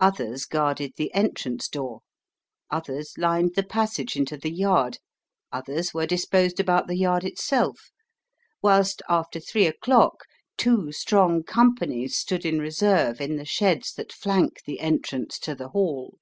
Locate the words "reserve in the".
12.58-13.44